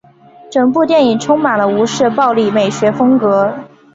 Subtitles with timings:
[0.49, 3.53] 整部电影充满了吴氏暴力美学风格。